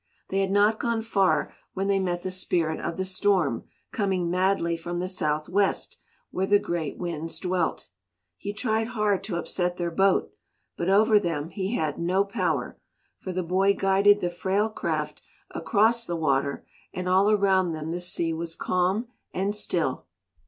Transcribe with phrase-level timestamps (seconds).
[0.29, 4.75] They had not gone far when they met the Spirit of the Storm coming madly
[4.75, 5.99] from the south west
[6.31, 7.89] where the great winds dwelt.
[8.35, 10.31] He tried hard to upset their boat,
[10.75, 12.79] but over them he had no power,
[13.19, 17.99] for the boy guided the frail craft across the water and all around them the
[17.99, 20.07] sea was calm and still.